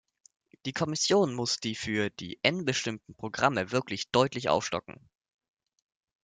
[0.65, 4.99] Die Kommission muss die für die Nbestimmten Programme wirklich deutlich aufstocken.